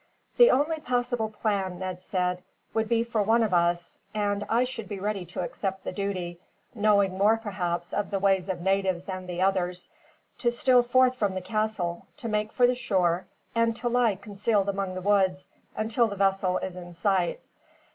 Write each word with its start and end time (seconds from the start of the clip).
"The 0.37 0.49
only 0.49 0.79
possible 0.79 1.29
plan," 1.29 1.77
Ned 1.77 2.01
said, 2.01 2.41
"would 2.73 2.89
be 2.89 3.03
for 3.03 3.21
one 3.21 3.43
of 3.43 3.53
us 3.53 3.99
and 4.15 4.43
I 4.49 4.63
should 4.63 4.89
be 4.89 4.99
ready 4.99 5.25
to 5.25 5.41
accept 5.43 5.83
the 5.83 5.91
duty, 5.91 6.39
knowing 6.73 7.15
more 7.19 7.37
perhaps 7.37 7.93
of 7.93 8.09
the 8.09 8.17
ways 8.17 8.49
of 8.49 8.61
natives 8.61 9.05
than 9.05 9.27
the 9.27 9.43
others 9.43 9.89
to 10.39 10.49
steal 10.51 10.81
forth 10.81 11.13
from 11.13 11.35
the 11.35 11.39
castle, 11.41 12.07
to 12.17 12.27
make 12.27 12.51
for 12.51 12.65
the 12.65 12.73
shore, 12.73 13.27
and 13.53 13.75
to 13.75 13.89
lie 13.89 14.15
concealed 14.15 14.69
among 14.69 14.95
the 14.95 15.01
woods 15.01 15.45
until 15.77 16.07
the 16.07 16.15
vessel 16.15 16.57
is 16.57 16.75
in 16.75 16.93
sight. 16.93 17.39